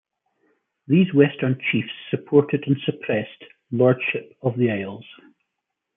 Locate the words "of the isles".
4.41-5.05